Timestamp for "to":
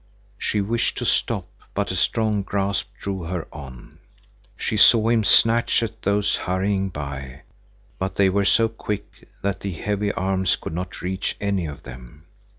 0.97-1.05